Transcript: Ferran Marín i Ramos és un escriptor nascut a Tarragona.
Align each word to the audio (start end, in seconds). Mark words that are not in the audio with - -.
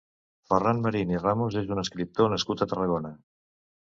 Ferran 0.51 0.79
Marín 0.85 1.11
i 1.15 1.19
Ramos 1.25 1.59
és 1.61 1.69
un 1.77 1.83
escriptor 1.83 2.33
nascut 2.35 2.65
a 2.65 2.69
Tarragona. 2.73 3.15